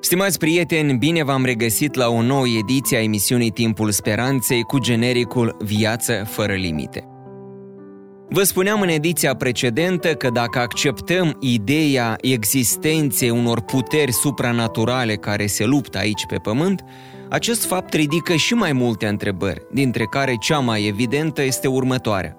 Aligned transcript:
Stimați 0.00 0.38
prieteni, 0.38 0.98
bine 0.98 1.24
v-am 1.24 1.44
regăsit 1.44 1.94
la 1.94 2.08
o 2.08 2.22
nouă 2.22 2.46
ediție 2.48 2.96
a 2.96 3.02
emisiunii 3.02 3.50
Timpul 3.50 3.90
Speranței 3.90 4.62
cu 4.62 4.78
genericul 4.78 5.56
Viață 5.58 6.24
fără 6.26 6.52
limite. 6.52 7.04
Vă 8.28 8.42
spuneam 8.42 8.80
în 8.80 8.88
ediția 8.88 9.34
precedentă 9.34 10.14
că 10.14 10.30
dacă 10.30 10.58
acceptăm 10.58 11.36
ideea 11.40 12.16
existenței 12.20 13.30
unor 13.30 13.60
puteri 13.60 14.12
supranaturale 14.12 15.14
care 15.14 15.46
se 15.46 15.64
luptă 15.64 15.98
aici 15.98 16.26
pe 16.26 16.36
pământ, 16.36 16.84
acest 17.28 17.64
fapt 17.64 17.92
ridică 17.92 18.34
și 18.34 18.54
mai 18.54 18.72
multe 18.72 19.06
întrebări, 19.06 19.66
dintre 19.72 20.04
care 20.04 20.36
cea 20.40 20.58
mai 20.58 20.86
evidentă 20.86 21.42
este 21.42 21.68
următoarea. 21.68 22.36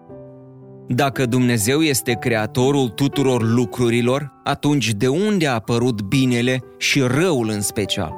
Dacă 0.91 1.25
Dumnezeu 1.25 1.81
este 1.81 2.17
creatorul 2.20 2.89
tuturor 2.89 3.43
lucrurilor, 3.43 4.31
atunci 4.43 4.89
de 4.91 5.07
unde 5.07 5.47
a 5.47 5.53
apărut 5.53 6.02
binele 6.02 6.59
și 6.77 7.02
răul 7.02 7.49
în 7.49 7.61
special? 7.61 8.13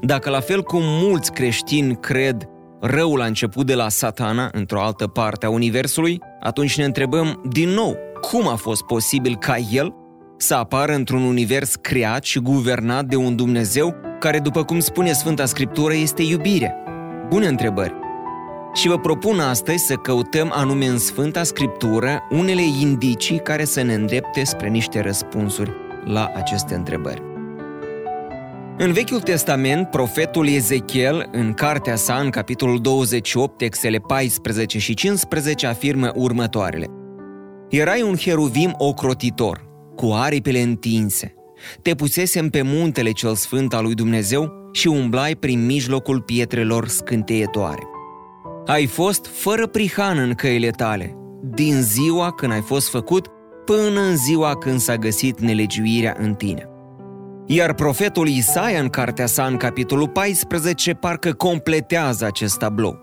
Dacă 0.00 0.30
la 0.30 0.40
fel 0.40 0.62
cum 0.62 0.80
mulți 0.82 1.32
creștini 1.32 1.96
cred 2.00 2.48
răul 2.80 3.20
a 3.20 3.24
început 3.24 3.66
de 3.66 3.74
la 3.74 3.88
satana, 3.88 4.50
într-o 4.52 4.82
altă 4.82 5.06
parte 5.06 5.46
a 5.46 5.50
Universului, 5.50 6.20
atunci 6.40 6.78
ne 6.78 6.84
întrebăm 6.84 7.42
din 7.48 7.68
nou 7.68 7.96
cum 8.20 8.48
a 8.48 8.54
fost 8.54 8.82
posibil 8.82 9.36
ca 9.36 9.56
el 9.72 9.94
să 10.36 10.54
apară 10.54 10.92
într-un 10.94 11.22
univers 11.22 11.74
creat 11.74 12.24
și 12.24 12.38
guvernat 12.38 13.04
de 13.04 13.16
un 13.16 13.36
Dumnezeu 13.36 13.94
care, 14.20 14.38
după 14.38 14.64
cum 14.64 14.80
spune 14.80 15.12
Sfânta 15.12 15.44
Scriptură, 15.44 15.94
este 15.94 16.22
iubire. 16.22 16.74
Bune 17.28 17.46
întrebări! 17.46 18.05
Și 18.76 18.88
vă 18.88 18.98
propun 18.98 19.40
astăzi 19.40 19.84
să 19.84 19.94
căutăm 19.94 20.52
anume 20.54 20.86
în 20.86 20.98
Sfânta 20.98 21.42
Scriptură 21.42 22.22
unele 22.30 22.62
indicii 22.80 23.38
care 23.38 23.64
să 23.64 23.82
ne 23.82 23.94
îndrepte 23.94 24.44
spre 24.44 24.68
niște 24.68 25.00
răspunsuri 25.00 25.72
la 26.04 26.32
aceste 26.34 26.74
întrebări. 26.74 27.22
În 28.78 28.92
Vechiul 28.92 29.20
Testament, 29.20 29.90
profetul 29.90 30.48
Ezechiel, 30.48 31.28
în 31.32 31.52
cartea 31.52 31.96
sa, 31.96 32.14
în 32.14 32.30
capitolul 32.30 32.80
28, 32.80 33.56
textele 33.56 33.98
14 33.98 34.78
și 34.78 34.94
15, 34.94 35.66
afirmă 35.66 36.12
următoarele. 36.14 36.86
Erai 37.68 38.02
un 38.02 38.16
heruvim 38.16 38.74
ocrotitor, 38.78 39.68
cu 39.94 40.12
aripile 40.12 40.60
întinse. 40.60 41.34
Te 41.82 41.94
pusesem 41.94 42.48
pe 42.48 42.62
muntele 42.62 43.10
cel 43.10 43.34
sfânt 43.34 43.74
al 43.74 43.82
lui 43.82 43.94
Dumnezeu 43.94 44.70
și 44.72 44.88
umblai 44.88 45.34
prin 45.34 45.66
mijlocul 45.66 46.20
pietrelor 46.20 46.88
scânteietoare. 46.88 47.82
Ai 48.66 48.86
fost 48.86 49.26
fără 49.26 49.66
prihan 49.66 50.18
în 50.18 50.34
căile 50.34 50.70
tale, 50.70 51.16
din 51.54 51.82
ziua 51.82 52.32
când 52.32 52.52
ai 52.52 52.60
fost 52.60 52.90
făcut 52.90 53.26
până 53.64 54.00
în 54.00 54.16
ziua 54.16 54.56
când 54.56 54.78
s-a 54.78 54.96
găsit 54.96 55.40
nelegiuirea 55.40 56.16
în 56.18 56.34
tine. 56.34 56.68
Iar 57.46 57.74
profetul 57.74 58.28
Isaia 58.28 58.80
în 58.80 58.88
cartea 58.88 59.26
sa 59.26 59.44
în 59.44 59.56
capitolul 59.56 60.08
14 60.08 60.92
parcă 60.92 61.32
completează 61.32 62.24
acest 62.24 62.58
tablou. 62.58 63.00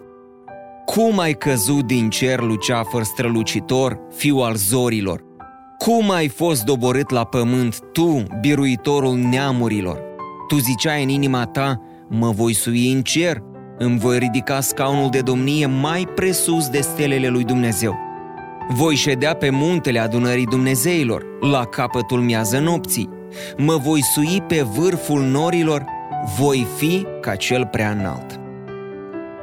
Cum 0.85 1.19
ai 1.19 1.33
căzut 1.33 1.85
din 1.85 2.09
cer 2.09 2.39
luceafăr 2.39 3.03
strălucitor, 3.03 3.99
fiu 4.15 4.37
al 4.37 4.55
zorilor? 4.55 5.23
Cum 5.77 6.11
ai 6.11 6.27
fost 6.27 6.63
doborât 6.63 7.09
la 7.09 7.23
pământ, 7.23 7.79
tu, 7.91 8.23
biruitorul 8.39 9.15
neamurilor? 9.15 10.01
Tu 10.47 10.57
ziceai 10.57 11.03
în 11.03 11.09
inima 11.09 11.45
ta, 11.45 11.81
mă 12.09 12.31
voi 12.31 12.53
sui 12.53 12.91
în 12.91 13.01
cer, 13.01 13.43
îmi 13.83 13.99
voi 13.99 14.17
ridica 14.17 14.61
scaunul 14.61 15.09
de 15.09 15.21
domnie 15.21 15.65
mai 15.65 16.07
presus 16.15 16.67
de 16.67 16.81
stelele 16.81 17.27
lui 17.27 17.43
Dumnezeu. 17.43 17.97
Voi 18.69 18.95
ședea 18.95 19.33
pe 19.33 19.49
muntele 19.49 19.99
adunării 19.99 20.45
Dumnezeilor, 20.45 21.23
la 21.41 21.65
capătul 21.65 22.19
miază 22.19 22.59
nopții. 22.59 23.09
Mă 23.57 23.75
voi 23.77 24.03
sui 24.03 24.41
pe 24.47 24.61
vârful 24.61 25.21
norilor, 25.21 25.85
voi 26.37 26.67
fi 26.77 27.05
ca 27.21 27.35
cel 27.35 27.67
prea 27.71 27.89
înalt. 27.89 28.39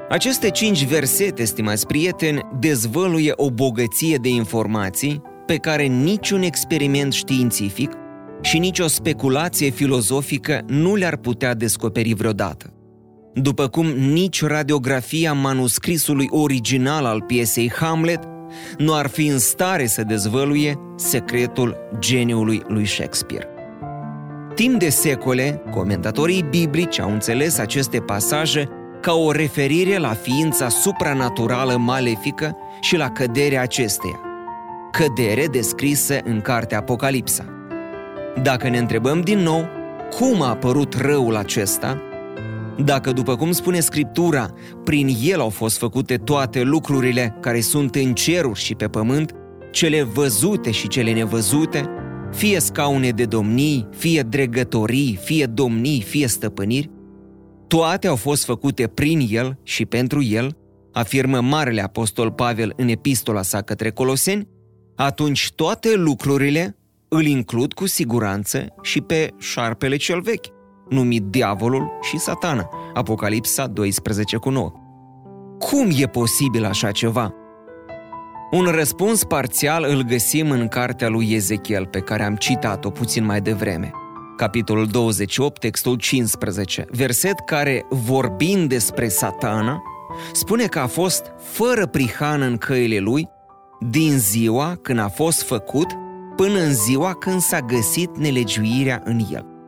Aceste 0.09 0.51
cinci 0.51 0.85
versete, 0.85 1.45
stimați 1.45 1.87
prieteni, 1.87 2.41
dezvăluie 2.59 3.33
o 3.37 3.51
bogăție 3.51 4.17
de 4.17 4.29
informații 4.29 5.23
pe 5.47 5.57
care 5.57 5.83
niciun 5.83 6.43
experiment 6.43 7.13
științific 7.13 7.93
și 8.41 8.59
nicio 8.59 8.87
speculație 8.87 9.71
filozofică 9.71 10.61
nu 10.67 10.95
le-ar 10.95 11.17
putea 11.17 11.55
descoperi 11.55 12.15
vreodată 12.15 12.75
după 13.35 13.69
cum 13.69 13.87
nici 13.87 14.43
radiografia 14.43 15.33
manuscrisului 15.33 16.27
original 16.31 17.05
al 17.05 17.23
piesei 17.23 17.73
Hamlet 17.73 18.23
nu 18.79 18.95
ar 18.95 19.07
fi 19.07 19.27
în 19.27 19.39
stare 19.39 19.87
să 19.87 20.03
dezvăluie 20.03 20.79
secretul 20.97 21.77
geniului 21.99 22.63
lui 22.69 22.87
Shakespeare. 22.87 23.49
Timp 24.55 24.79
de 24.79 24.89
secole, 24.89 25.63
comentatorii 25.71 26.47
biblici 26.51 27.01
au 27.01 27.13
înțeles 27.13 27.59
aceste 27.59 27.99
pasaje 27.99 28.69
ca 29.01 29.13
o 29.13 29.31
referire 29.33 29.99
la 29.99 30.13
ființa 30.13 30.69
supranaturală 30.69 31.77
malefică 31.77 32.57
și 32.81 32.97
la 32.97 33.11
căderea 33.11 33.63
acesteia. 33.63 34.21
Cădere 34.93 35.47
descrisă 35.47 36.19
în 36.25 36.41
cartea 36.41 36.79
Apocalipsa. 36.79 37.45
Dacă 38.43 38.69
ne 38.69 38.79
întrebăm 38.79 39.21
din 39.21 39.39
nou 39.39 39.69
cum 40.19 40.43
a 40.43 40.49
apărut 40.49 40.95
răul 40.95 41.37
acesta, 41.37 42.03
dacă, 42.85 43.13
după 43.13 43.37
cum 43.37 43.53
spune 43.53 43.81
Scriptura, 43.81 44.55
prin 44.85 45.17
el 45.23 45.41
au 45.41 45.49
fost 45.49 45.79
făcute 45.79 46.17
toate 46.17 46.63
lucrurile 46.63 47.37
care 47.41 47.61
sunt 47.61 47.95
în 47.95 48.15
ceruri 48.15 48.61
și 48.61 48.75
pe 48.75 48.89
pământ, 48.89 49.35
cele 49.71 50.03
văzute 50.03 50.71
și 50.71 50.89
cele 50.89 51.13
nevăzute, 51.13 51.85
fie 52.33 52.61
scaune 52.61 53.11
de 53.11 53.25
domnii, 53.25 53.89
fie 53.97 54.23
dregătorii, 54.23 55.19
fie 55.23 55.47
domnii, 55.47 56.01
fie 56.01 56.27
stăpâniri, 56.27 56.91
toate 57.67 58.07
au 58.07 58.17
fost 58.17 58.45
făcute 58.45 58.87
prin 58.87 59.27
el 59.31 59.59
și 59.63 59.85
pentru 59.85 60.23
el, 60.23 60.57
afirmă 60.93 61.41
Marele 61.41 61.83
Apostol 61.83 62.31
Pavel 62.31 62.73
în 62.77 62.89
epistola 62.89 63.43
sa 63.43 63.63
către 63.63 63.91
Coloseni, 63.91 64.49
atunci 64.97 65.53
toate 65.55 65.95
lucrurile 65.95 66.77
îl 67.09 67.25
includ 67.27 67.73
cu 67.73 67.87
siguranță 67.87 68.67
și 68.83 69.01
pe 69.01 69.31
șarpele 69.39 69.97
cel 69.97 70.21
vechi 70.21 70.47
numit 70.91 71.23
diavolul 71.23 71.91
și 72.01 72.19
satana, 72.19 72.69
Apocalipsa 72.95 73.67
12 73.67 74.37
cu 74.37 74.51
9. 74.51 74.73
Cum 75.59 75.91
e 75.97 76.07
posibil 76.07 76.65
așa 76.65 76.91
ceva? 76.91 77.35
Un 78.51 78.65
răspuns 78.65 79.25
parțial 79.25 79.85
îl 79.89 80.03
găsim 80.03 80.51
în 80.51 80.69
cartea 80.69 81.09
lui 81.09 81.33
Ezechiel, 81.33 81.87
pe 81.87 82.01
care 82.01 82.25
am 82.25 82.37
citat-o 82.37 82.91
puțin 82.91 83.25
mai 83.25 83.41
devreme. 83.41 83.91
Capitolul 84.37 84.87
28, 84.87 85.61
textul 85.61 85.97
15, 85.97 86.87
verset 86.91 87.41
care, 87.47 87.87
vorbind 87.89 88.69
despre 88.69 89.09
satana, 89.09 89.83
spune 90.33 90.65
că 90.65 90.79
a 90.79 90.87
fost 90.87 91.33
fără 91.39 91.87
prihană 91.87 92.45
în 92.45 92.57
căile 92.57 92.99
lui 92.99 93.29
din 93.81 94.19
ziua 94.19 94.79
când 94.83 94.99
a 94.99 95.09
fost 95.09 95.43
făcut 95.43 95.87
până 96.37 96.59
în 96.59 96.75
ziua 96.75 97.15
când 97.15 97.41
s-a 97.41 97.61
găsit 97.61 98.17
nelegiuirea 98.17 99.03
în 99.05 99.21
el. 99.33 99.60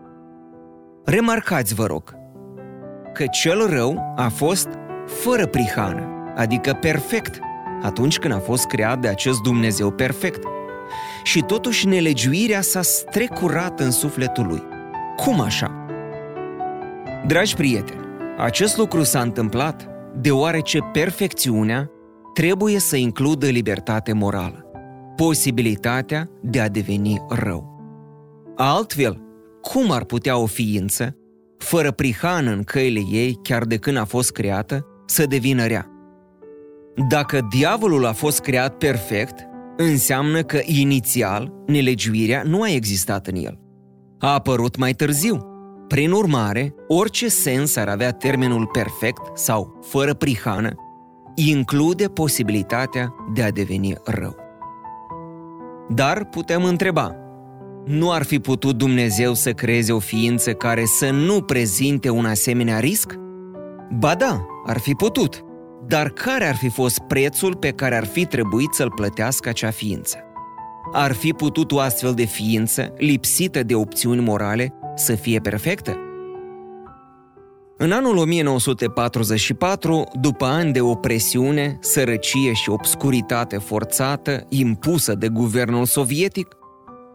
Remarcați, 1.04 1.74
vă 1.74 1.86
rog, 1.86 2.14
că 3.12 3.26
cel 3.26 3.66
rău 3.70 4.12
a 4.16 4.28
fost 4.28 4.68
fără 5.06 5.46
prihană, 5.46 6.32
adică 6.36 6.72
perfect, 6.80 7.40
atunci 7.82 8.18
când 8.18 8.34
a 8.34 8.38
fost 8.38 8.66
creat 8.66 9.00
de 9.00 9.08
acest 9.08 9.40
Dumnezeu 9.40 9.90
perfect. 9.90 10.44
Și 11.22 11.40
totuși 11.40 11.86
nelegiuirea 11.86 12.60
s-a 12.60 12.82
strecurat 12.82 13.80
în 13.80 13.90
sufletul 13.90 14.46
lui. 14.46 14.62
Cum 15.16 15.40
așa? 15.40 15.86
Dragi 17.26 17.54
prieteni, 17.54 18.00
acest 18.38 18.76
lucru 18.76 19.02
s-a 19.02 19.20
întâmplat 19.20 19.88
deoarece 20.20 20.78
perfecțiunea 20.92 21.90
trebuie 22.34 22.78
să 22.78 22.96
includă 22.96 23.46
libertate 23.46 24.12
morală, 24.12 24.64
posibilitatea 25.16 26.28
de 26.40 26.60
a 26.60 26.68
deveni 26.68 27.22
rău. 27.28 27.70
Altfel, 28.56 29.31
cum 29.62 29.90
ar 29.90 30.04
putea 30.04 30.36
o 30.36 30.46
ființă, 30.46 31.16
fără 31.58 31.90
prihană 31.90 32.50
în 32.50 32.62
căile 32.62 33.00
ei, 33.10 33.38
chiar 33.42 33.64
de 33.64 33.76
când 33.76 33.96
a 33.96 34.04
fost 34.04 34.32
creată, 34.32 34.86
să 35.06 35.26
devină 35.26 35.66
rea? 35.66 35.86
Dacă 37.08 37.46
diavolul 37.50 38.06
a 38.06 38.12
fost 38.12 38.40
creat 38.40 38.76
perfect, 38.76 39.46
înseamnă 39.76 40.42
că 40.42 40.60
inițial 40.64 41.52
nelegiuirea 41.66 42.42
nu 42.44 42.62
a 42.62 42.68
existat 42.68 43.26
în 43.26 43.34
el. 43.36 43.58
A 44.18 44.32
apărut 44.32 44.76
mai 44.76 44.92
târziu. 44.92 45.46
Prin 45.88 46.12
urmare, 46.12 46.74
orice 46.88 47.28
sens 47.28 47.76
ar 47.76 47.88
avea 47.88 48.10
termenul 48.10 48.66
perfect 48.66 49.20
sau 49.34 49.78
fără 49.82 50.14
prihană, 50.14 50.74
include 51.34 52.08
posibilitatea 52.08 53.14
de 53.34 53.42
a 53.42 53.50
deveni 53.50 53.94
rău. 54.04 54.36
Dar 55.88 56.24
putem 56.24 56.64
întreba, 56.64 57.16
nu 57.84 58.12
ar 58.12 58.22
fi 58.22 58.38
putut 58.38 58.76
Dumnezeu 58.76 59.34
să 59.34 59.52
creeze 59.52 59.92
o 59.92 59.98
ființă 59.98 60.52
care 60.52 60.84
să 60.84 61.10
nu 61.10 61.42
prezinte 61.42 62.10
un 62.10 62.24
asemenea 62.24 62.78
risc? 62.78 63.14
Ba 63.98 64.14
da, 64.14 64.46
ar 64.66 64.78
fi 64.78 64.92
putut. 64.92 65.44
Dar 65.86 66.08
care 66.08 66.48
ar 66.48 66.56
fi 66.56 66.68
fost 66.68 66.98
prețul 66.98 67.56
pe 67.56 67.70
care 67.70 67.96
ar 67.96 68.06
fi 68.06 68.26
trebuit 68.26 68.72
să-l 68.72 68.90
plătească 68.90 69.48
acea 69.48 69.70
ființă? 69.70 70.16
Ar 70.92 71.12
fi 71.12 71.32
putut 71.32 71.72
o 71.72 71.78
astfel 71.78 72.14
de 72.14 72.24
ființă, 72.24 72.94
lipsită 72.96 73.62
de 73.62 73.74
opțiuni 73.74 74.20
morale, 74.20 74.74
să 74.94 75.14
fie 75.14 75.38
perfectă? 75.38 75.96
În 77.76 77.92
anul 77.92 78.16
1944, 78.16 80.04
după 80.20 80.44
ani 80.44 80.72
de 80.72 80.80
opresiune, 80.80 81.78
sărăcie 81.80 82.52
și 82.52 82.70
obscuritate 82.70 83.58
forțată 83.58 84.46
impusă 84.48 85.14
de 85.14 85.28
guvernul 85.28 85.84
sovietic, 85.84 86.56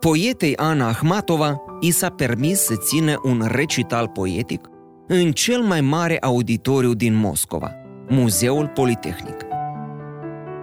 poetei 0.07 0.55
Ana 0.55 0.87
Ahmatova 0.87 1.63
i 1.79 1.91
s-a 1.91 2.09
permis 2.09 2.59
să 2.59 2.75
țină 2.75 3.19
un 3.23 3.43
recital 3.47 4.07
poetic 4.07 4.69
în 5.07 5.31
cel 5.31 5.61
mai 5.61 5.81
mare 5.81 6.17
auditoriu 6.19 6.93
din 6.93 7.13
Moscova, 7.13 7.75
Muzeul 8.09 8.67
Politehnic. 8.67 9.37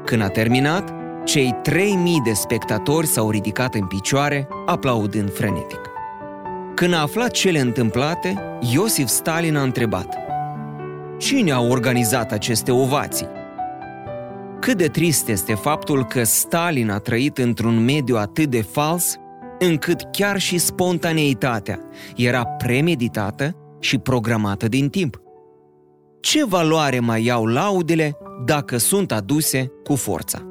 Când 0.05 0.23
a 0.23 0.29
terminat, 0.29 0.95
cei 1.25 1.59
3000 1.63 2.21
de 2.25 2.33
spectatori 2.33 3.07
s-au 3.07 3.31
ridicat 3.31 3.75
în 3.75 3.87
picioare, 3.87 4.49
aplaudând 4.67 5.33
frenetic. 5.33 5.81
Când 6.75 6.95
a 6.95 7.01
aflat 7.01 7.31
cele 7.31 7.59
întâmplate, 7.59 8.59
Iosif 8.73 9.07
Stalin 9.07 9.57
a 9.57 9.63
întrebat 9.63 10.17
Cine 11.19 11.53
a 11.53 11.61
organizat 11.61 12.33
aceste 12.33 12.73
ovații? 12.73 13.29
Cât 14.61 14.77
de 14.77 14.89
trist 14.89 15.29
este 15.29 15.55
faptul 15.55 16.05
că 16.05 16.23
Stalin 16.23 16.91
a 16.91 16.99
trăit 16.99 17.39
într-un 17.39 17.85
mediu 17.85 18.17
atât 18.17 18.51
de 18.51 18.63
fals, 18.63 19.19
încât 19.65 20.03
chiar 20.13 20.39
și 20.39 20.59
spontaneitatea 20.59 21.81
era 22.17 22.45
premeditată 22.45 23.57
și 23.81 23.99
programată 23.99 24.69
din 24.69 24.89
timp. 24.89 25.21
Ce 26.21 26.45
valoare 26.45 27.01
mai 27.01 27.25
iau 27.25 27.47
laudele 27.47 28.17
dacă 28.45 28.77
sunt 28.77 29.13
aduse 29.13 29.73
cu 29.85 29.95
forța? 29.95 30.43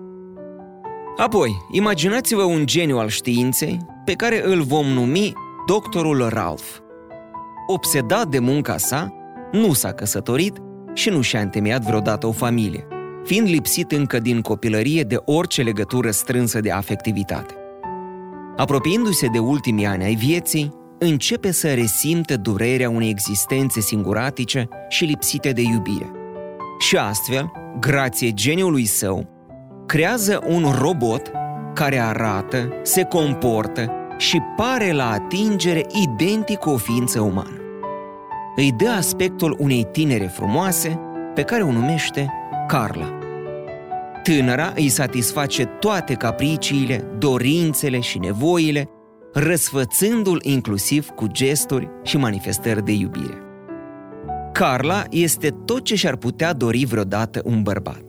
Apoi, 1.18 1.56
imaginați-vă 1.72 2.44
un 2.44 2.66
geniu 2.66 2.98
al 2.98 3.08
științei 3.08 3.78
pe 4.06 4.14
care 4.14 4.42
îl 4.46 4.62
vom 4.62 4.86
numi 4.86 5.34
doctorul 5.68 6.30
Ralph. 6.30 6.68
Obsedat 7.68 8.28
de 8.28 8.40
munca 8.40 8.78
sa, 8.78 9.14
nu 9.52 9.74
s-a 9.74 9.92
căsătorit 9.92 10.58
și 10.94 11.10
nu 11.10 11.22
și-a 11.22 11.40
întemeiat 11.40 11.84
vreodată 11.84 12.28
o 12.28 12.32
familie, 12.32 12.88
fiind 13.24 13.48
lipsit 13.48 13.92
încă 13.92 14.20
din 14.20 14.42
copilărie 14.42 15.04
de 15.04 15.18
orice 15.26 15.62
legătură 15.62 16.12
strânsă 16.12 16.60
de 16.60 16.72
afectivitate. 16.72 17.63
Apropiindu-se 18.56 19.28
de 19.28 19.40
ultimii 19.40 19.86
ani 19.86 20.04
ai 20.04 20.16
vieții, 20.16 20.74
începe 21.00 21.52
să 21.52 21.74
resimte 21.74 22.36
durerea 22.36 22.90
unei 22.90 23.10
existențe 23.10 23.80
singuratice 23.80 24.68
și 24.90 25.06
lipsite 25.06 25.52
de 25.52 25.62
iubire. 25.62 26.12
Și 26.80 26.98
astfel, 26.98 27.52
grație 27.80 28.32
geniului 28.32 28.86
său, 28.86 29.30
creează 29.86 30.42
un 30.48 30.66
robot 30.80 31.32
care 31.74 32.00
arată, 32.00 32.74
se 32.82 33.04
comportă 33.04 33.92
și 34.18 34.42
pare 34.56 34.92
la 34.92 35.10
atingere 35.10 35.86
identic 36.04 36.58
cu 36.58 36.70
o 36.70 36.78
ființă 36.78 37.22
umană. 37.22 37.58
Îi 38.56 38.72
dă 38.72 38.90
aspectul 38.90 39.56
unei 39.60 39.88
tinere 39.92 40.26
frumoase 40.26 41.00
pe 41.34 41.42
care 41.42 41.64
o 41.64 41.72
numește 41.72 42.32
Carla. 42.68 43.23
Tânăra 44.24 44.74
îi 44.76 44.90
satisface 44.90 45.66
toate 45.66 46.14
capriciile, 46.14 47.08
dorințele 47.18 48.00
și 48.00 48.20
nevoile, 48.20 48.90
răsfățându-l 49.34 50.40
inclusiv 50.42 51.08
cu 51.08 51.28
gesturi 51.28 51.90
și 52.04 52.18
manifestări 52.18 52.86
de 52.86 52.92
iubire. 52.92 53.38
Carla 54.52 55.04
este 55.10 55.50
tot 55.66 55.84
ce 55.84 55.96
și-ar 55.96 56.16
putea 56.16 56.54
dori 56.54 56.86
vreodată 56.86 57.42
un 57.44 57.62
bărbat. 57.62 58.04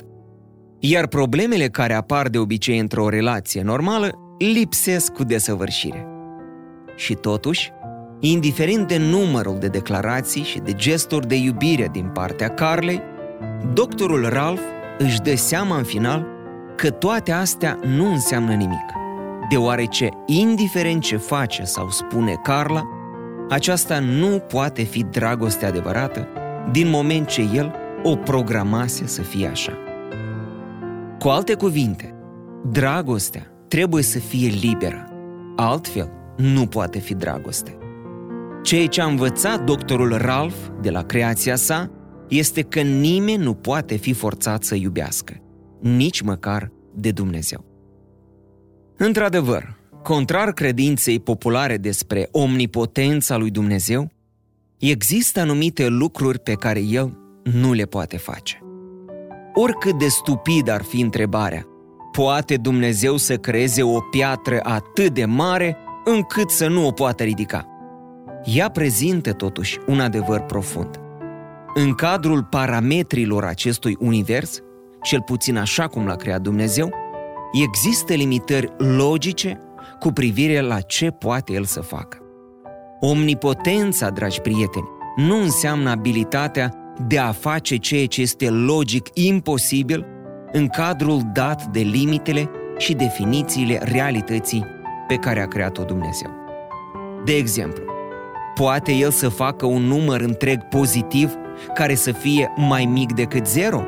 Iar 0.79 1.07
problemele 1.07 1.69
care 1.69 1.95
apar 1.95 2.29
de 2.29 2.39
obicei 2.39 2.79
într-o 2.79 3.09
relație 3.09 3.63
normală 3.63 4.37
lipsesc 4.39 5.13
cu 5.13 5.25
desăvârșire. 5.25 6.07
Și 6.97 7.15
totuși, 7.15 7.71
indiferent 8.21 8.89
de 8.89 8.99
numărul 8.99 9.57
de 9.59 9.69
declarații 9.69 10.43
și 10.43 10.59
de 10.59 10.73
gesturi 10.73 11.27
de 11.27 11.37
iubire 11.37 11.89
din 11.93 12.11
partea 12.13 12.49
Carlei, 12.49 13.01
doctorul 13.73 14.29
Ralph 14.29 14.63
își 14.99 15.20
dă 15.20 15.35
seama 15.35 15.76
în 15.76 15.85
final 15.85 16.26
că 16.76 16.91
toate 16.91 17.32
astea 17.32 17.79
nu 17.87 18.11
înseamnă 18.11 18.52
nimic, 18.52 18.93
deoarece, 19.49 20.08
indiferent 20.26 21.02
ce 21.02 21.17
face 21.17 21.62
sau 21.62 21.88
spune 21.91 22.35
Carla, 22.43 22.82
aceasta 23.49 23.99
nu 23.99 24.38
poate 24.38 24.82
fi 24.82 25.02
dragoste 25.02 25.67
adevărată 25.67 26.29
din 26.70 26.91
moment 26.91 27.26
ce 27.26 27.49
el 27.55 27.75
o 28.02 28.17
programase 28.17 29.06
să 29.06 29.23
fie 29.23 29.46
așa. 29.46 29.73
Cu 31.19 31.29
alte 31.29 31.55
cuvinte, 31.55 32.14
dragostea 32.70 33.46
trebuie 33.69 34.02
să 34.02 34.19
fie 34.19 34.49
liberă, 34.49 35.08
altfel 35.56 36.11
nu 36.37 36.67
poate 36.67 36.99
fi 36.99 37.14
dragoste. 37.14 37.79
Ceea 38.62 38.87
ce 38.87 39.00
a 39.00 39.06
învățat 39.06 39.64
doctorul 39.64 40.17
Ralph 40.17 40.56
de 40.81 40.91
la 40.91 41.02
creația 41.02 41.56
sa 41.56 41.91
este 42.29 42.62
că 42.62 42.81
nimeni 42.81 43.43
nu 43.43 43.55
poate 43.55 43.97
fi 43.97 44.12
forțat 44.12 44.62
să 44.62 44.75
iubească, 44.75 45.43
nici 45.81 46.21
măcar 46.21 46.73
de 46.94 47.11
Dumnezeu. 47.11 47.65
Într-adevăr, 48.97 49.76
contrar 50.03 50.53
credinței 50.53 51.21
populare 51.21 51.76
despre 51.76 52.29
omnipotența 52.31 53.37
lui 53.37 53.50
Dumnezeu, 53.50 54.11
există 54.79 55.41
anumite 55.41 55.88
lucruri 55.88 56.38
pe 56.38 56.53
care 56.53 56.81
El 56.81 57.19
nu 57.43 57.73
le 57.73 57.85
poate 57.85 58.17
face. 58.17 58.59
Oricât 59.55 59.99
de 59.99 60.09
stupid 60.09 60.69
ar 60.69 60.82
fi 60.82 61.00
întrebarea, 61.00 61.67
poate 62.12 62.56
Dumnezeu 62.56 63.17
să 63.17 63.37
creeze 63.37 63.82
o 63.82 64.00
piatră 64.00 64.61
atât 64.62 65.15
de 65.15 65.25
mare 65.25 65.77
încât 66.05 66.50
să 66.50 66.69
nu 66.69 66.87
o 66.87 66.91
poată 66.91 67.23
ridica? 67.23 67.69
Ea 68.44 68.69
prezintă 68.69 69.32
totuși 69.32 69.79
un 69.87 70.00
adevăr 70.00 70.41
profund. 70.41 71.04
În 71.76 71.94
cadrul 71.94 72.43
parametrilor 72.43 73.44
acestui 73.44 73.97
univers, 74.00 74.60
cel 75.03 75.20
puțin 75.20 75.56
așa 75.56 75.87
cum 75.87 76.06
l-a 76.06 76.17
creat 76.17 76.41
Dumnezeu, 76.41 76.91
există 77.63 78.15
limitări 78.15 78.72
logice 78.79 79.60
cu 79.99 80.13
privire 80.13 80.60
la 80.60 80.81
ce 80.81 81.10
poate 81.10 81.53
El 81.53 81.65
să 81.65 81.81
facă. 81.81 82.19
Omnipotența, 83.01 84.10
dragi 84.10 84.41
prieteni, 84.41 84.89
nu 85.17 85.37
înseamnă 85.37 85.91
abilitatea 85.91 86.94
de 87.08 87.19
a 87.19 87.32
face 87.32 87.77
ceea 87.77 88.06
ce 88.06 88.20
este 88.20 88.51
logic 88.51 89.08
imposibil 89.13 90.06
în 90.53 90.69
cadrul 90.69 91.20
dat 91.32 91.65
de 91.65 91.81
limitele 91.81 92.51
și 92.79 92.94
definițiile 92.94 93.81
realității 93.82 94.65
pe 95.06 95.15
care 95.15 95.41
a 95.41 95.46
creat-o 95.46 95.82
Dumnezeu. 95.82 96.31
De 97.25 97.32
exemplu, 97.32 97.82
poate 98.55 98.93
El 98.93 99.10
să 99.10 99.29
facă 99.29 99.67
un 99.67 99.82
număr 99.82 100.20
întreg 100.20 100.63
pozitiv 100.63 101.34
care 101.75 101.94
să 101.94 102.13
fie 102.13 102.53
mai 102.56 102.84
mic 102.84 103.13
decât 103.13 103.46
zero? 103.46 103.82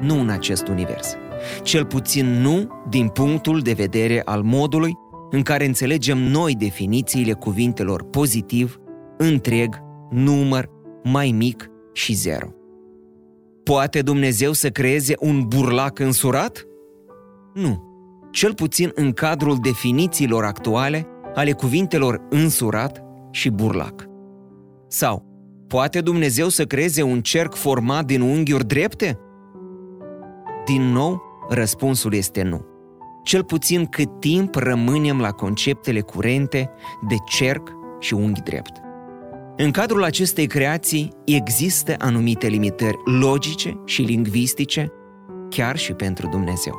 Nu 0.00 0.20
în 0.20 0.28
acest 0.28 0.68
univers. 0.68 1.16
Cel 1.62 1.84
puțin 1.84 2.26
nu 2.26 2.68
din 2.88 3.08
punctul 3.08 3.60
de 3.60 3.72
vedere 3.72 4.22
al 4.24 4.42
modului 4.42 4.92
în 5.30 5.42
care 5.42 5.66
înțelegem 5.66 6.18
noi 6.18 6.54
definițiile 6.54 7.32
cuvintelor 7.32 8.02
pozitiv, 8.04 8.80
întreg, 9.18 9.76
număr, 10.10 10.70
mai 11.02 11.34
mic 11.36 11.70
și 11.92 12.12
zero. 12.12 12.48
Poate 13.62 14.02
Dumnezeu 14.02 14.52
să 14.52 14.68
creeze 14.68 15.14
un 15.18 15.44
burlac 15.48 15.98
însurat? 15.98 16.66
Nu. 17.54 17.88
Cel 18.30 18.54
puțin 18.54 18.90
în 18.94 19.12
cadrul 19.12 19.58
definițiilor 19.62 20.44
actuale 20.44 21.06
ale 21.34 21.52
cuvintelor 21.52 22.26
însurat 22.30 23.04
și 23.30 23.50
burlac. 23.50 24.08
Sau, 24.88 25.29
poate 25.70 26.00
Dumnezeu 26.00 26.48
să 26.48 26.64
creeze 26.64 27.02
un 27.02 27.20
cerc 27.20 27.54
format 27.54 28.04
din 28.04 28.20
unghiuri 28.20 28.66
drepte? 28.66 29.18
Din 30.64 30.82
nou, 30.82 31.22
răspunsul 31.48 32.14
este 32.14 32.42
nu. 32.42 32.64
Cel 33.24 33.44
puțin 33.44 33.86
cât 33.86 34.20
timp 34.20 34.54
rămânem 34.54 35.20
la 35.20 35.30
conceptele 35.30 36.00
curente 36.00 36.70
de 37.08 37.14
cerc 37.26 37.68
și 38.00 38.14
unghi 38.14 38.40
drept. 38.40 38.80
În 39.56 39.70
cadrul 39.70 40.04
acestei 40.04 40.46
creații 40.46 41.12
există 41.24 41.94
anumite 41.98 42.46
limitări 42.46 42.96
logice 43.04 43.80
și 43.84 44.02
lingvistice, 44.02 44.92
chiar 45.48 45.76
și 45.76 45.92
pentru 45.92 46.28
Dumnezeu. 46.28 46.74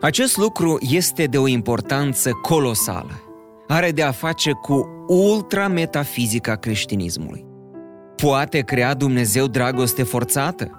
Acest 0.00 0.36
lucru 0.36 0.78
este 0.80 1.24
de 1.24 1.38
o 1.38 1.48
importanță 1.48 2.30
colosală. 2.30 3.33
Are 3.66 3.90
de 3.90 4.02
a 4.02 4.10
face 4.10 4.52
cu 4.52 4.88
ultrametafizica 5.08 6.54
creștinismului. 6.54 7.44
Poate 8.16 8.60
crea 8.60 8.94
Dumnezeu 8.94 9.46
dragoste 9.46 10.02
forțată? 10.02 10.70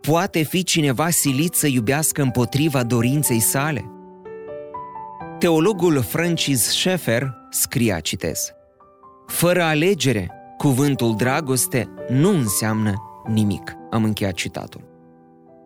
Poate 0.00 0.42
fi 0.42 0.62
cineva 0.64 1.10
silit 1.10 1.54
să 1.54 1.66
iubească 1.66 2.22
împotriva 2.22 2.82
dorinței 2.82 3.40
sale? 3.40 3.84
Teologul 5.38 6.02
Francis 6.02 6.62
Schaeffer 6.62 7.34
scria, 7.50 8.00
citez, 8.00 8.52
Fără 9.26 9.62
alegere, 9.62 10.30
cuvântul 10.56 11.16
dragoste 11.16 11.88
nu 12.08 12.28
înseamnă 12.28 12.94
nimic. 13.26 13.76
Am 13.90 14.04
încheiat 14.04 14.34
citatul. 14.34 14.86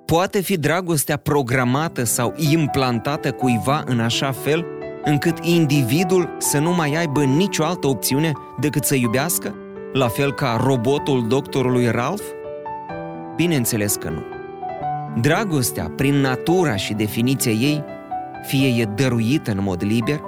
Poate 0.07 0.41
fi 0.41 0.57
dragostea 0.57 1.17
programată 1.17 2.05
sau 2.05 2.35
implantată 2.37 3.33
cuiva 3.33 3.83
în 3.87 4.01
așa 4.01 4.33
fel 4.33 4.67
încât 5.05 5.45
individul 5.45 6.37
să 6.39 6.59
nu 6.59 6.75
mai 6.75 6.95
aibă 6.95 7.25
nicio 7.25 7.65
altă 7.65 7.87
opțiune 7.87 8.33
decât 8.61 8.85
să 8.85 8.95
iubească? 8.95 9.55
La 9.93 10.09
fel 10.09 10.33
ca 10.33 10.61
robotul 10.65 11.27
doctorului 11.29 11.91
Ralph? 11.91 12.25
Bineînțeles 13.37 13.95
că 13.95 14.09
nu. 14.09 14.23
Dragostea, 15.21 15.93
prin 15.97 16.15
natura 16.15 16.77
și 16.77 16.93
definiția 16.93 17.53
ei, 17.53 17.85
fie 18.43 18.69
e 18.69 18.85
dăruită 18.85 19.51
în 19.51 19.63
mod 19.63 19.83
liber, 19.85 20.21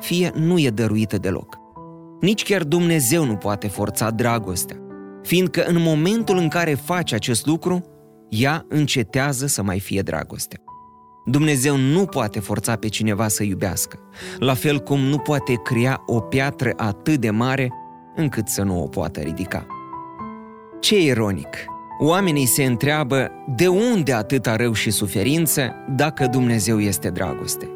fie 0.00 0.30
nu 0.34 0.58
e 0.58 0.70
dăruită 0.70 1.18
deloc. 1.18 1.58
Nici 2.20 2.42
chiar 2.42 2.62
Dumnezeu 2.62 3.24
nu 3.24 3.34
poate 3.34 3.68
forța 3.68 4.10
dragostea, 4.10 4.76
fiindcă 5.22 5.64
în 5.64 5.76
momentul 5.82 6.36
în 6.36 6.48
care 6.48 6.74
face 6.74 7.14
acest 7.14 7.46
lucru, 7.46 7.84
ea 8.28 8.64
încetează 8.68 9.46
să 9.46 9.62
mai 9.62 9.80
fie 9.80 10.02
dragoste. 10.02 10.62
Dumnezeu 11.24 11.76
nu 11.76 12.04
poate 12.04 12.40
forța 12.40 12.76
pe 12.76 12.88
cineva 12.88 13.28
să 13.28 13.42
iubească, 13.42 13.98
la 14.38 14.54
fel 14.54 14.78
cum 14.78 15.00
nu 15.00 15.18
poate 15.18 15.54
crea 15.62 16.02
o 16.06 16.20
piatră 16.20 16.72
atât 16.76 17.20
de 17.20 17.30
mare 17.30 17.72
încât 18.16 18.48
să 18.48 18.62
nu 18.62 18.82
o 18.82 18.86
poată 18.86 19.20
ridica. 19.20 19.66
Ce 20.80 21.00
ironic! 21.00 21.48
Oamenii 21.98 22.46
se 22.46 22.64
întreabă 22.64 23.30
de 23.56 23.66
unde 23.68 24.12
atâta 24.12 24.56
rău 24.56 24.72
și 24.72 24.90
suferință 24.90 25.72
dacă 25.96 26.26
Dumnezeu 26.26 26.80
este 26.80 27.10
dragoste. 27.10 27.70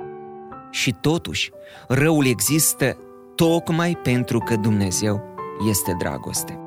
Și 0.70 0.94
totuși, 1.00 1.50
răul 1.88 2.26
există 2.26 2.98
tocmai 3.34 3.98
pentru 4.02 4.38
că 4.38 4.56
Dumnezeu 4.56 5.22
este 5.68 5.94
dragoste. 5.98 6.58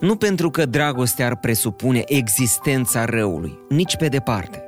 Nu 0.00 0.16
pentru 0.16 0.50
că 0.50 0.66
dragostea 0.66 1.26
ar 1.26 1.36
presupune 1.36 2.02
existența 2.06 3.04
răului, 3.04 3.58
nici 3.68 3.96
pe 3.96 4.08
departe, 4.08 4.62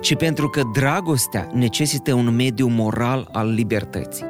ci 0.00 0.14
pentru 0.14 0.48
că 0.48 0.62
dragostea 0.72 1.48
necesită 1.52 2.14
un 2.14 2.34
mediu 2.34 2.66
moral 2.66 3.28
al 3.32 3.52
libertății. 3.52 4.26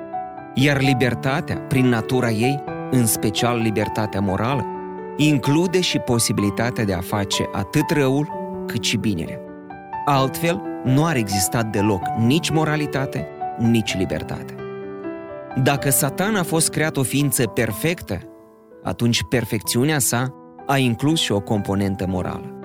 Iar 0.55 0.81
libertatea, 0.81 1.57
prin 1.57 1.87
natura 1.87 2.31
ei, 2.31 2.63
în 2.91 3.07
special 3.07 3.59
libertatea 3.59 4.21
morală, 4.21 4.65
include 5.17 5.81
și 5.81 5.99
posibilitatea 5.99 6.85
de 6.85 6.93
a 6.93 7.01
face 7.01 7.49
atât 7.53 7.91
răul 7.91 8.29
cât 8.67 8.85
și 8.85 8.97
binele. 8.97 9.41
Altfel, 10.05 10.63
nu 10.85 11.05
ar 11.05 11.17
exista 11.17 11.63
deloc 11.63 12.03
nici 12.19 12.51
moralitate, 12.51 13.27
nici 13.59 13.97
libertate. 13.97 14.55
Dacă 15.63 15.91
Satan 15.91 16.35
a 16.35 16.43
fost 16.43 16.71
creat 16.71 16.97
o 16.97 17.03
ființă 17.03 17.47
perfectă, 17.47 18.19
atunci 18.83 19.23
perfecțiunea 19.29 19.99
sa 19.99 20.35
a 20.67 20.77
inclus 20.77 21.21
și 21.21 21.33
o 21.33 21.41
componentă 21.41 22.07
morală. 22.07 22.58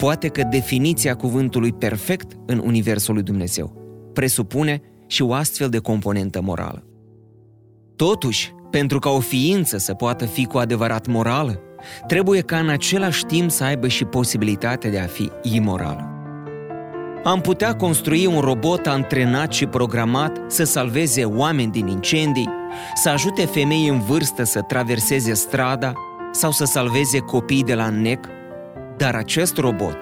Poate 0.00 0.28
că 0.28 0.42
definiția 0.50 1.14
cuvântului 1.14 1.72
perfect 1.72 2.36
în 2.46 2.62
Universul 2.64 3.14
lui 3.14 3.22
Dumnezeu 3.22 3.72
presupune 4.12 4.82
și 5.06 5.22
o 5.22 5.32
astfel 5.32 5.68
de 5.68 5.78
componentă 5.78 6.40
morală. 6.42 6.84
Totuși, 7.96 8.54
pentru 8.70 8.98
ca 8.98 9.10
o 9.10 9.20
ființă 9.20 9.78
să 9.78 9.94
poată 9.94 10.24
fi 10.24 10.46
cu 10.46 10.58
adevărat 10.58 11.06
morală, 11.06 11.60
trebuie 12.06 12.40
ca 12.40 12.58
în 12.58 12.68
același 12.68 13.24
timp 13.24 13.50
să 13.50 13.64
aibă 13.64 13.88
și 13.88 14.04
posibilitatea 14.04 14.90
de 14.90 14.98
a 14.98 15.06
fi 15.06 15.30
imorală. 15.42 16.08
Am 17.24 17.40
putea 17.40 17.74
construi 17.74 18.26
un 18.26 18.40
robot 18.40 18.86
antrenat 18.86 19.52
și 19.52 19.66
programat 19.66 20.40
să 20.46 20.64
salveze 20.64 21.24
oameni 21.24 21.72
din 21.72 21.86
incendii, 21.86 22.48
să 22.94 23.08
ajute 23.08 23.46
femei 23.46 23.88
în 23.88 24.00
vârstă 24.00 24.42
să 24.42 24.60
traverseze 24.60 25.34
strada 25.34 25.92
sau 26.32 26.50
să 26.50 26.64
salveze 26.64 27.18
copii 27.18 27.62
de 27.62 27.74
la 27.74 27.88
nec, 27.88 28.26
dar 29.00 29.14
acest 29.14 29.56
robot 29.56 29.96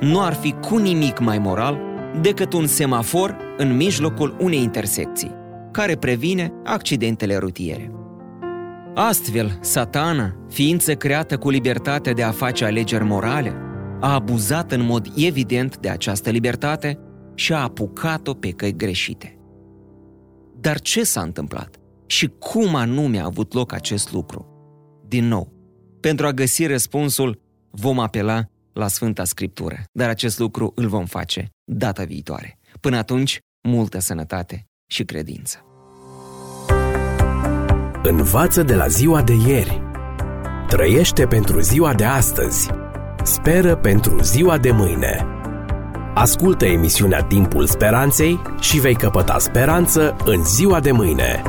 nu 0.00 0.20
ar 0.20 0.34
fi 0.34 0.52
cu 0.52 0.76
nimic 0.76 1.18
mai 1.18 1.38
moral 1.38 1.80
decât 2.20 2.52
un 2.52 2.66
semafor 2.66 3.36
în 3.56 3.76
mijlocul 3.76 4.36
unei 4.40 4.62
intersecții, 4.62 5.34
care 5.70 5.96
previne 5.96 6.52
accidentele 6.64 7.36
rutiere. 7.36 7.90
Astfel, 8.94 9.58
satana, 9.60 10.36
ființă 10.48 10.94
creată 10.94 11.38
cu 11.38 11.50
libertatea 11.50 12.12
de 12.12 12.22
a 12.22 12.30
face 12.30 12.64
alegeri 12.64 13.04
morale, 13.04 13.56
a 14.00 14.14
abuzat 14.14 14.72
în 14.72 14.84
mod 14.84 15.06
evident 15.16 15.78
de 15.78 15.88
această 15.88 16.30
libertate 16.30 16.98
și 17.34 17.52
a 17.52 17.62
apucat-o 17.62 18.34
pe 18.34 18.50
căi 18.50 18.76
greșite. 18.76 19.38
Dar 20.60 20.80
ce 20.80 21.04
s-a 21.04 21.20
întâmplat? 21.20 21.76
Și 22.06 22.30
cum 22.38 22.74
anume 22.74 23.18
a 23.18 23.24
avut 23.24 23.54
loc 23.54 23.72
acest 23.72 24.12
lucru? 24.12 24.46
Din 25.08 25.24
nou, 25.24 25.52
pentru 26.00 26.26
a 26.26 26.32
găsi 26.32 26.66
răspunsul, 26.66 27.42
vom 27.74 27.98
apela 27.98 28.44
la 28.72 28.88
Sfânta 28.88 29.24
Scriptură, 29.24 29.76
dar 29.92 30.08
acest 30.08 30.38
lucru 30.38 30.72
îl 30.74 30.88
vom 30.88 31.04
face 31.04 31.48
data 31.64 32.04
viitoare. 32.04 32.58
Până 32.80 32.96
atunci, 32.96 33.38
multă 33.68 33.98
sănătate 33.98 34.64
și 34.86 35.04
credință. 35.04 35.58
Învață 38.02 38.62
de 38.62 38.74
la 38.74 38.86
ziua 38.86 39.22
de 39.22 39.32
ieri. 39.46 39.82
Trăiește 40.68 41.26
pentru 41.26 41.60
ziua 41.60 41.94
de 41.94 42.04
astăzi. 42.04 42.70
Speră 43.22 43.76
pentru 43.76 44.22
ziua 44.22 44.58
de 44.58 44.70
mâine. 44.70 45.26
Ascultă 46.14 46.64
emisiunea 46.64 47.22
Timpul 47.22 47.66
Speranței 47.66 48.40
și 48.60 48.80
vei 48.80 48.94
căpăta 48.94 49.38
speranță 49.38 50.16
în 50.24 50.44
ziua 50.44 50.80
de 50.80 50.92
mâine. 50.92 51.42